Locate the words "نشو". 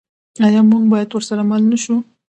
1.71-1.95